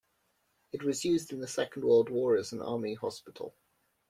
It 0.71 0.81
was 0.81 1.05
used 1.05 1.31
in 1.31 1.41
the 1.41 1.47
Second 1.47 1.85
World 1.85 2.09
War 2.09 2.35
as 2.35 2.51
an 2.53 2.59
army 2.63 2.95
hospital. 2.95 3.53